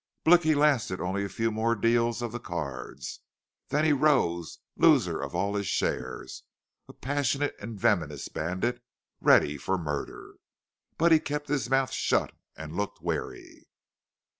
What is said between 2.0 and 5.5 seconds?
of the cards, then he rose, loser of